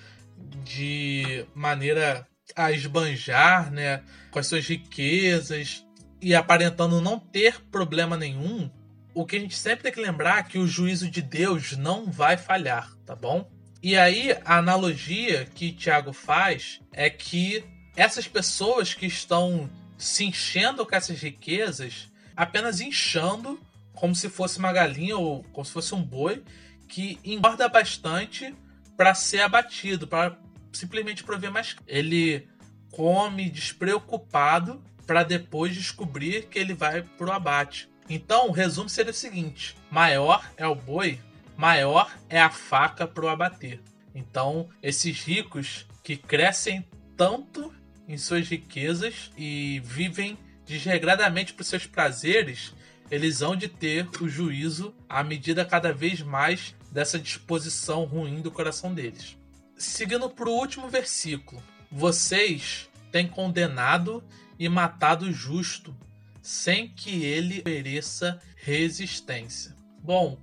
[0.64, 5.86] de maneira a esbanjar, né, com as suas riquezas,
[6.24, 8.72] e aparentando não ter problema nenhum,
[9.14, 12.10] o que a gente sempre tem que lembrar é que o juízo de Deus não
[12.10, 13.52] vai falhar, tá bom?
[13.82, 17.62] E aí, a analogia que Tiago faz é que
[17.98, 23.60] essas pessoas que estão se enchendo com essas riquezas, apenas inchando,
[23.94, 26.42] como se fosse uma galinha ou como se fosse um boi,
[26.88, 28.56] que engorda bastante
[28.96, 30.38] para ser abatido, para
[30.72, 31.76] simplesmente prover mais.
[31.86, 32.48] Ele
[32.92, 37.89] come despreocupado para depois descobrir que ele vai pro abate.
[38.10, 41.20] Então, o resumo seria o seguinte: maior é o boi,
[41.56, 43.80] maior é a faca pro abater.
[44.13, 46.86] Então, esses ricos que crescem
[47.16, 47.74] tanto
[48.08, 52.74] em suas riquezas e vivem desregradamente por seus prazeres,
[53.10, 58.52] eles hão de ter o juízo à medida cada vez mais dessa disposição ruim do
[58.52, 59.38] coração deles.
[59.76, 61.62] Seguindo para o último versículo:
[61.92, 64.24] Vocês têm condenado
[64.63, 65.93] e matado o justo,
[66.41, 69.76] sem que ele ofereça resistência.
[70.02, 70.39] Bom,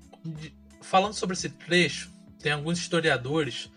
[0.82, 3.70] falando sobre esse trecho, tem alguns historiadores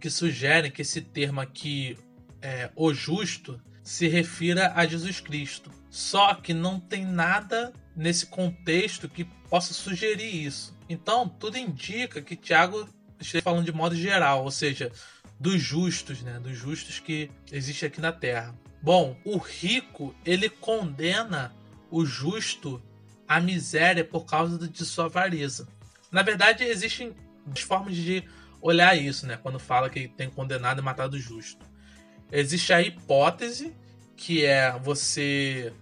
[0.00, 1.98] que sugerem que esse termo aqui,
[2.40, 5.70] é, o justo, se refira a Jesus Cristo.
[5.90, 10.74] Só que não tem nada nesse contexto que possa sugerir isso.
[10.88, 14.90] Então, tudo indica que Tiago esteja falando de modo geral, ou seja,
[15.38, 16.40] dos justos, né?
[16.40, 18.54] Dos justos que existem aqui na Terra.
[18.82, 21.54] Bom, o rico ele condena
[21.90, 22.82] o justo
[23.28, 25.68] à miséria por causa de sua avareza.
[26.10, 27.14] Na verdade, existem
[27.66, 28.24] formas de
[28.60, 29.36] olhar isso, né?
[29.36, 31.64] Quando fala que tem condenado e matado o justo.
[32.32, 33.74] Existe a hipótese
[34.16, 35.72] que é você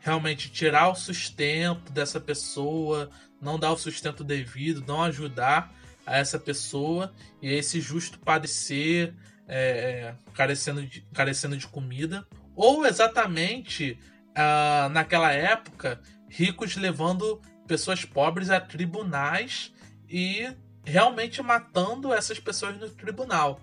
[0.00, 5.72] realmente tirar o sustento dessa pessoa, não dar o sustento devido, não ajudar
[6.04, 9.14] a essa pessoa e esse justo padecer
[9.48, 12.26] é, é, carecendo, de, carecendo de comida.
[12.54, 13.98] Ou exatamente
[14.30, 19.72] uh, naquela época, ricos levando pessoas pobres a tribunais
[20.08, 20.48] e
[20.84, 23.60] realmente matando essas pessoas no tribunal.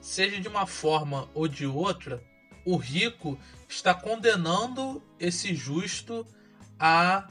[0.00, 2.22] Seja de uma forma ou de outra,
[2.64, 6.26] o rico está condenando esse justo
[6.78, 7.28] à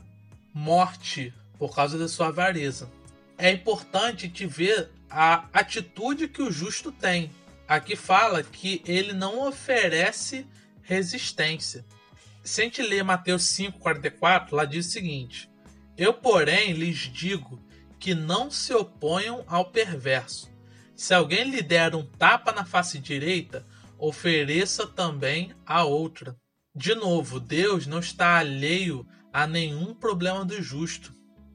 [0.54, 2.90] morte por causa da sua avareza.
[3.38, 7.32] É importante te ver a atitude que o justo tem.
[7.74, 10.46] Aqui fala que ele não oferece
[10.84, 11.84] resistência.
[12.44, 15.50] Se a gente ler Mateus 5,44, lá diz o seguinte:
[15.98, 17.60] Eu, porém, lhes digo
[18.00, 20.52] que não se oponham ao perverso.
[20.96, 23.66] Se alguém lhe der um tapa na face direita,
[23.98, 26.38] ofereça também a outra.
[26.76, 31.12] De novo, Deus não está alheio a nenhum problema do justo.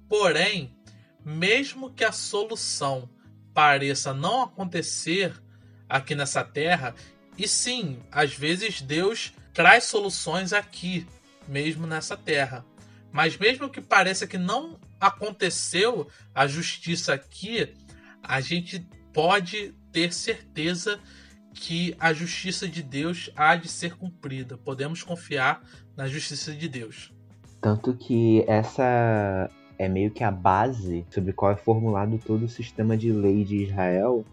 [0.09, 0.77] Porém,
[1.25, 3.09] mesmo que a solução
[3.55, 5.41] pareça não acontecer
[5.89, 6.95] aqui nessa terra,
[7.37, 11.07] e sim, às vezes Deus traz soluções aqui,
[11.47, 12.65] mesmo nessa terra.
[13.13, 17.75] Mas mesmo que pareça que não aconteceu a justiça aqui,
[18.23, 21.01] a gente pode ter certeza
[21.55, 24.57] que a justiça de Deus há de ser cumprida.
[24.57, 25.63] Podemos confiar
[25.97, 27.13] na justiça de Deus.
[27.61, 32.97] Tanto que essa é meio que a base sobre qual é formulado todo o sistema
[32.97, 34.25] de lei de Israel,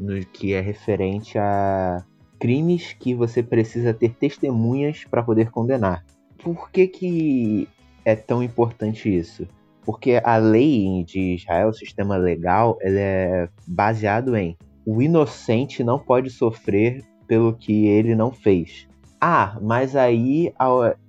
[0.00, 2.04] no que é referente a
[2.38, 6.04] crimes que você precisa ter testemunhas para poder condenar.
[6.42, 7.68] Por que, que
[8.04, 9.46] é tão importante isso?
[9.84, 15.98] Porque a lei de Israel, o sistema legal, ele é baseado em o inocente não
[15.98, 18.88] pode sofrer pelo que ele não fez.
[19.20, 20.52] Ah, mas aí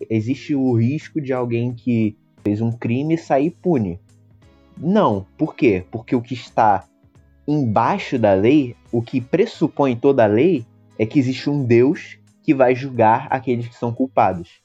[0.09, 3.99] existe o risco de alguém que fez um crime sair pune.
[4.77, 5.85] Não, por quê?
[5.89, 6.83] Porque o que está
[7.51, 10.65] embaixo da lei, o que pressupõe toda a lei,
[10.97, 14.61] é que existe um Deus que vai julgar aqueles que são culpados.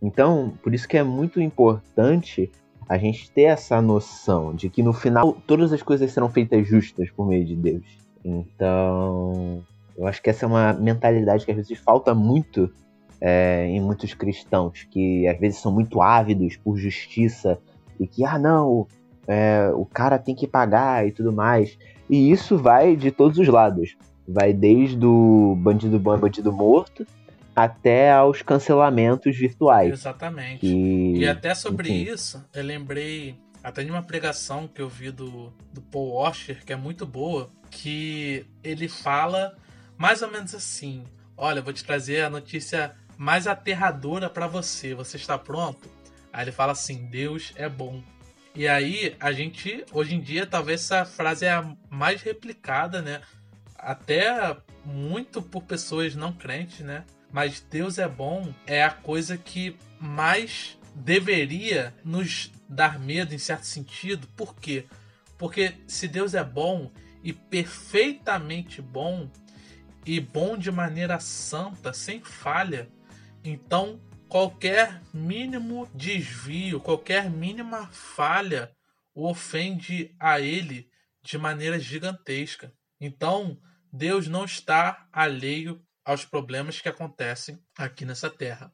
[0.00, 2.50] Então, por isso que é muito importante
[2.88, 7.10] a gente ter essa noção de que no final todas as coisas serão feitas justas
[7.10, 7.84] por meio de Deus.
[8.24, 9.62] Então,
[9.96, 12.70] eu acho que essa é uma mentalidade que às vezes falta muito
[13.20, 17.58] é, em muitos cristãos, que às vezes são muito ávidos por justiça
[17.98, 18.86] e que, ah, não,
[19.26, 21.78] é, o cara tem que pagar e tudo mais.
[22.12, 23.96] E isso vai de todos os lados.
[24.28, 27.06] Vai desde o bandido bom e bandido morto
[27.56, 29.94] até aos cancelamentos virtuais.
[29.94, 30.60] Exatamente.
[30.60, 32.12] Que, e até sobre enfim.
[32.12, 33.34] isso, eu lembrei
[33.64, 37.48] até de uma pregação que eu vi do, do Paul Washer, que é muito boa,
[37.70, 39.56] que ele fala
[39.96, 41.04] mais ou menos assim:
[41.34, 44.94] Olha, vou te trazer a notícia mais aterradora para você.
[44.94, 45.88] Você está pronto?
[46.30, 48.02] Aí ele fala assim: Deus é bom.
[48.54, 53.22] E aí, a gente, hoje em dia, talvez essa frase é a mais replicada, né?
[53.74, 57.04] Até muito por pessoas não crentes, né?
[57.32, 63.64] Mas Deus é bom é a coisa que mais deveria nos dar medo em certo
[63.64, 64.28] sentido.
[64.36, 64.84] Por quê?
[65.38, 66.90] Porque se Deus é bom
[67.24, 69.30] e perfeitamente bom,
[70.04, 72.88] e bom de maneira santa, sem falha,
[73.42, 73.98] então
[74.32, 78.74] qualquer mínimo desvio, qualquer mínima falha
[79.14, 80.88] o ofende a ele
[81.22, 82.72] de maneira gigantesca.
[82.98, 83.60] Então,
[83.92, 88.72] Deus não está alheio aos problemas que acontecem aqui nessa terra.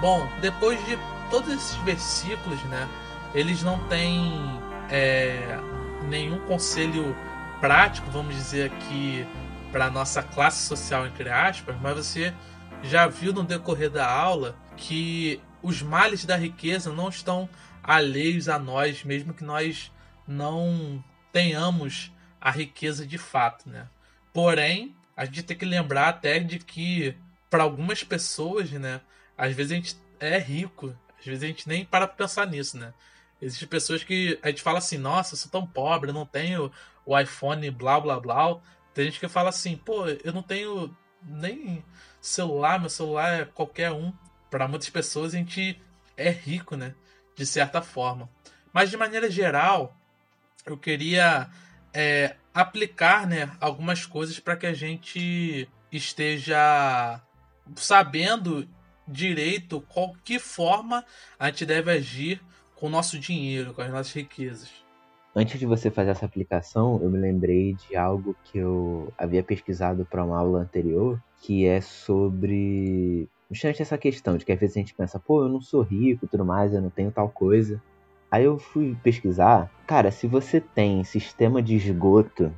[0.00, 0.96] Bom, depois de
[1.30, 2.88] todos esses versículos, né,
[3.34, 4.32] eles não têm
[4.90, 5.58] é,
[6.08, 7.16] nenhum conselho
[7.60, 9.26] prático, vamos dizer aqui,
[9.70, 12.34] para nossa classe social, entre aspas, mas você
[12.82, 17.48] já viu no decorrer da aula que os males da riqueza não estão
[17.82, 19.90] alheios a nós, mesmo que nós
[20.26, 21.02] não
[21.32, 23.88] tenhamos a riqueza de fato, né?
[24.32, 27.14] Porém, a gente tem que lembrar até de que
[27.48, 29.00] para algumas pessoas, né,
[29.36, 32.92] às vezes a gente é rico, às vezes a gente nem para pensar nisso, né?
[33.42, 36.70] Existem pessoas que a gente fala assim, nossa, eu sou tão pobre, não tenho
[37.04, 38.60] o iPhone blá blá blá.
[38.94, 41.84] Tem gente que fala assim, pô, eu não tenho nem
[42.20, 44.12] celular, meu celular é qualquer um.
[44.48, 45.82] Para muitas pessoas a gente
[46.16, 46.94] é rico, né?
[47.34, 48.30] De certa forma.
[48.72, 49.96] Mas de maneira geral,
[50.64, 51.50] eu queria
[51.92, 57.20] é, aplicar né, algumas coisas para que a gente esteja
[57.74, 58.68] sabendo
[59.08, 61.04] direito qual que forma
[61.38, 62.40] a gente deve agir
[62.82, 64.68] com o nosso dinheiro, com as nossas riquezas.
[65.36, 70.04] Antes de você fazer essa aplicação, eu me lembrei de algo que eu havia pesquisado
[70.04, 74.80] para uma aula anterior, que é sobre justamente essa questão de que às vezes a
[74.80, 77.80] gente pensa, pô, eu não sou rico, tudo mais, eu não tenho tal coisa.
[78.28, 82.52] Aí eu fui pesquisar, cara, se você tem sistema de esgoto,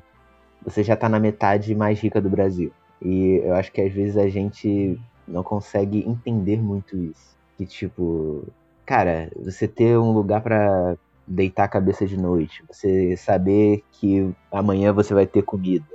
[0.64, 2.72] você já tá na metade mais rica do Brasil.
[3.02, 4.98] E eu acho que às vezes a gente
[5.28, 7.36] não consegue entender muito isso.
[7.58, 8.48] Que tipo,
[8.84, 14.92] cara, você ter um lugar para deitar a cabeça de noite, você saber que amanhã
[14.92, 15.86] você vai ter comida,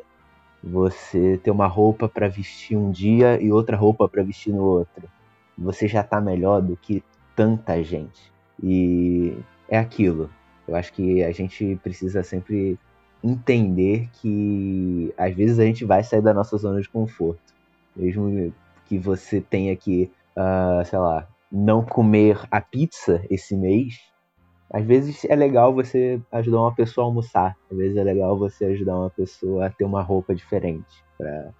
[0.63, 5.07] você ter uma roupa para vestir um dia e outra roupa para vestir no outro,
[5.57, 7.03] você já tá melhor do que
[7.35, 8.31] tanta gente.
[8.61, 9.37] E
[9.69, 10.29] é aquilo.
[10.67, 12.77] Eu acho que a gente precisa sempre
[13.23, 17.41] entender que às vezes a gente vai sair da nossa zona de conforto.
[17.95, 18.53] Mesmo
[18.85, 23.95] que você tenha que, uh, sei lá, não comer a pizza esse mês,
[24.71, 27.57] às vezes é legal você ajudar uma pessoa a almoçar.
[27.71, 31.03] Às vezes é legal você ajudar uma pessoa a ter uma roupa diferente.
[31.17, 31.51] Pra...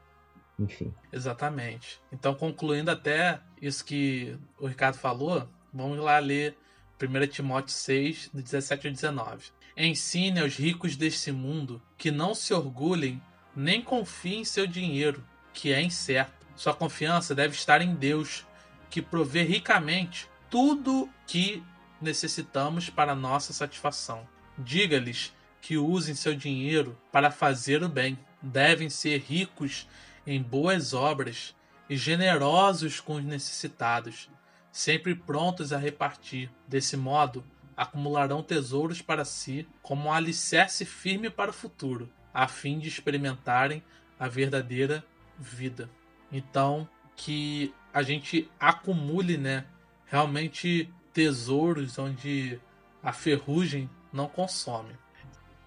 [0.60, 0.94] Enfim.
[1.12, 2.00] Exatamente.
[2.12, 6.56] Então, concluindo até isso que o Ricardo falou, vamos lá ler
[7.02, 9.52] 1 Timóteo 6, do 17 ao 19.
[9.76, 13.22] Ensine aos ricos deste mundo que não se orgulhem
[13.56, 15.24] nem confiem em seu dinheiro,
[15.54, 18.46] que é incerto sua confiança deve estar em Deus,
[18.90, 21.64] que provê ricamente tudo que
[22.02, 24.28] necessitamos para nossa satisfação.
[24.58, 28.18] Diga-lhes que usem seu dinheiro para fazer o bem.
[28.42, 29.88] Devem ser ricos
[30.26, 31.56] em boas obras
[31.90, 34.30] e generosos com os necessitados,
[34.72, 36.50] sempre prontos a repartir.
[36.68, 37.44] Desse modo,
[37.76, 43.84] acumularão tesouros para si como um alicerce firme para o futuro, a fim de experimentarem
[44.20, 45.04] a verdadeira
[45.38, 45.90] vida.
[46.32, 49.66] Então, que a gente acumule, né,
[50.06, 52.60] realmente tesouros onde
[53.02, 54.96] a ferrugem não consome.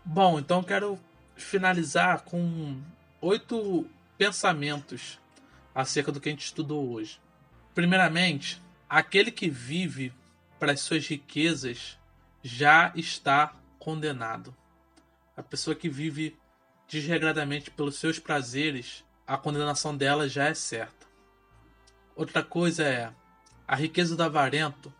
[0.05, 0.99] Bom, então quero
[1.37, 2.81] finalizar com
[3.21, 3.87] oito
[4.19, 5.19] pensamentos
[5.75, 7.21] acerca do que a gente estudou hoje.
[7.75, 10.13] Primeiramente, aquele que vive
[10.59, 11.99] para as suas riquezas
[12.43, 14.55] já está condenado.
[15.37, 16.37] A pessoa que vive
[16.89, 21.02] desregradamente pelos seus prazeres a condenação dela já é certa.
[22.15, 23.13] Outra coisa é:
[23.67, 24.93] a riqueza do avarento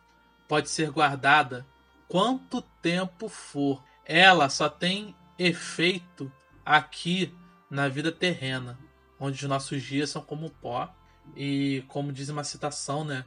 [0.49, 1.67] pode ser guardada
[2.09, 3.83] quanto tempo for.
[4.05, 6.31] Ela só tem efeito
[6.65, 7.35] aqui
[7.71, 8.79] na vida terrena,
[9.19, 10.95] onde os nossos dias são como pó
[11.37, 13.25] e, como diz uma citação, né?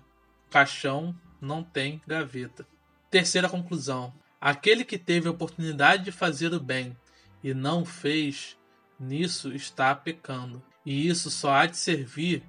[0.49, 2.67] Caixão não tem gaveta.
[3.09, 6.97] Terceira conclusão: aquele que teve a oportunidade de fazer o bem
[7.43, 8.57] e não fez,
[8.99, 12.43] nisso está pecando e isso só há de servir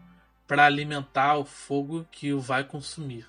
[0.46, 3.28] para alimentar o fogo que o vai consumir.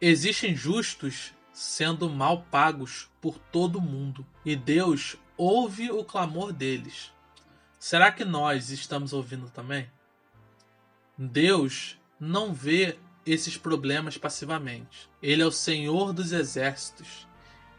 [0.00, 7.12] Existem justos sendo mal pagos por todo o mundo, e Deus ouve o clamor deles.
[7.78, 9.88] Será que nós estamos ouvindo também?
[11.16, 15.08] Deus não vê esses problemas passivamente.
[15.22, 17.26] Ele é o Senhor dos exércitos.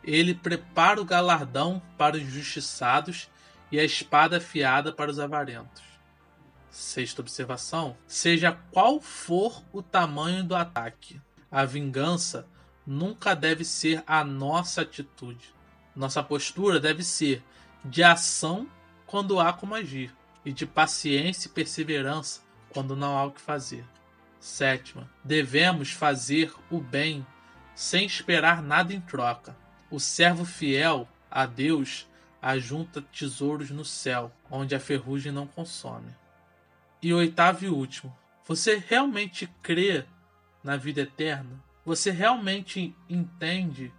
[0.03, 3.29] Ele prepara o galardão para os injustiçados
[3.71, 5.83] e a espada afiada para os avarentos.
[6.75, 12.45] Sexta observação: seja qual for o tamanho do ataque, a vingança
[12.85, 15.55] nunca deve ser a nossa atitude.
[15.95, 17.41] Nossa postura deve ser
[17.85, 18.69] de ação
[19.07, 20.13] quando há como agir,
[20.43, 23.85] e de paciência e perseverança quando não há o que fazer.
[24.37, 27.25] Sétima, devemos fazer o bem
[27.73, 29.55] sem esperar nada em troca.
[29.89, 32.05] O servo fiel a Deus
[32.41, 36.13] ajunta tesouros no céu, onde a ferrugem não consome.
[37.05, 40.05] E oitavo e último, você realmente crê
[40.63, 41.63] na vida eterna?
[41.85, 43.93] Você realmente entende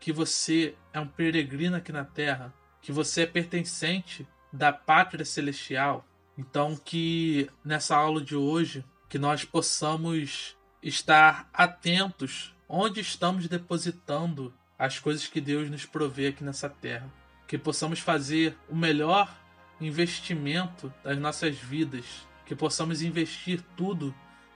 [0.00, 2.52] que você é um peregrino aqui na terra?
[2.82, 6.04] Que você é pertencente da pátria celestial?
[6.36, 14.98] Então, que nessa aula de hoje, que nós possamos estar atentos onde estamos depositando as
[14.98, 17.08] coisas que Deus nos provê aqui nessa terra.
[17.46, 19.32] Que possamos fazer o melhor
[19.80, 24.14] investimento das nossas vidas, que possamos investir tudo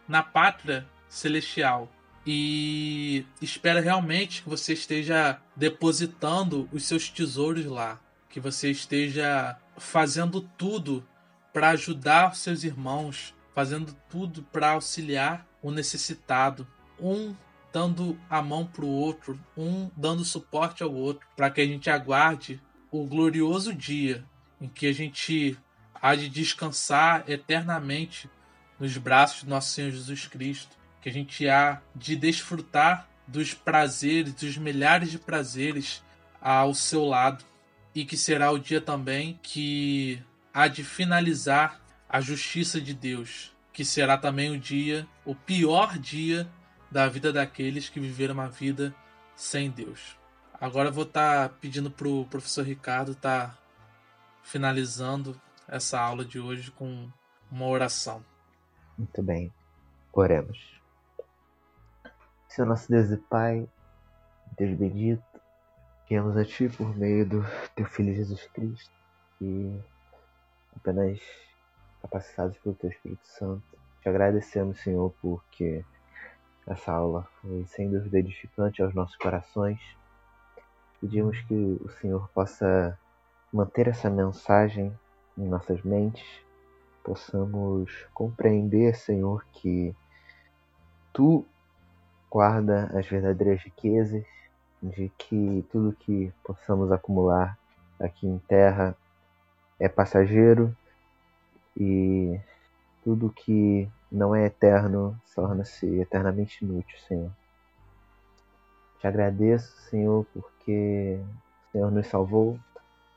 [0.09, 1.93] na pátria celestial.
[2.27, 10.41] E espero realmente que você esteja depositando os seus tesouros lá, que você esteja fazendo
[10.57, 11.07] tudo
[11.53, 16.67] para ajudar seus irmãos, fazendo tudo para auxiliar o necessitado,
[16.99, 17.35] um
[17.71, 21.91] dando a mão para o outro, um dando suporte ao outro, para que a gente
[21.91, 24.25] aguarde o glorioso dia
[24.61, 25.59] em que a gente
[25.95, 28.29] há de descansar eternamente
[28.79, 34.35] nos braços do nosso Senhor Jesus Cristo, que a gente há de desfrutar dos prazeres,
[34.35, 36.03] dos milhares de prazeres
[36.41, 37.45] ao seu lado,
[37.95, 40.21] e que será o dia também que
[40.53, 46.49] há de finalizar a justiça de Deus, que será também o dia, o pior dia
[46.91, 48.95] da vida daqueles que viveram uma vida
[49.35, 50.17] sem Deus.
[50.61, 53.59] Agora eu vou estar tá pedindo para o professor Ricardo estar tá
[54.43, 57.09] finalizando essa aula de hoje com
[57.51, 58.25] uma oração.
[58.97, 59.53] Muito bem.
[60.13, 60.81] Oremos.
[62.49, 63.67] Senhor nosso Deus e Pai,
[64.59, 65.23] Deus bendito,
[66.09, 67.43] viemos a Ti por meio do
[67.75, 68.93] Teu Filho Jesus Cristo
[69.41, 69.81] e
[70.77, 71.19] apenas
[72.03, 73.63] capacitados pelo Teu Espírito Santo.
[74.03, 75.85] Te agradecemos, Senhor, porque
[76.67, 79.81] essa aula foi sem dúvida edificante aos nossos corações.
[81.01, 82.99] Pedimos que o Senhor possa
[83.53, 84.97] manter essa mensagem
[85.37, 86.25] em nossas mentes,
[87.03, 89.95] possamos compreender, Senhor, que
[91.13, 91.45] Tu
[92.31, 94.25] guarda as verdadeiras riquezas,
[94.83, 97.59] de que tudo que possamos acumular
[98.01, 98.97] aqui em terra
[99.79, 100.75] é passageiro
[101.77, 102.41] e
[103.05, 107.31] tudo que não é eterno torna-se eternamente inútil, Senhor.
[108.99, 112.59] Te agradeço, Senhor, porque o Senhor nos salvou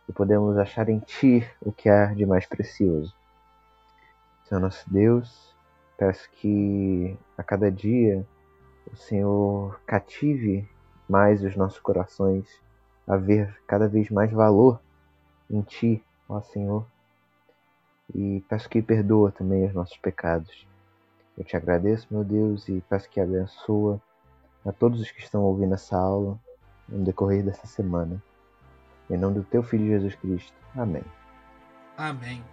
[0.08, 3.14] e podemos achar em Ti o que há de mais precioso.
[4.43, 5.56] Senhor nosso Deus,
[5.97, 8.26] peço que a cada dia
[8.91, 10.68] o Senhor cative
[11.10, 12.47] mais os nossos corações
[13.08, 14.80] a ver cada vez mais valor
[15.49, 16.86] em Ti, ó Senhor.
[18.14, 20.68] E peço que perdoa também os nossos pecados.
[21.38, 23.99] Eu te agradeço, meu Deus, e peço que abençoa
[24.66, 26.39] a todos os que estão ouvindo essa aula
[26.88, 28.22] no decorrer dessa semana.
[29.10, 30.53] Em nome do teu Filho Jesus Cristo.
[30.76, 31.03] Amém.
[31.97, 32.43] Amém.